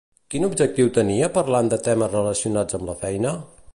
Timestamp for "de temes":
1.73-2.13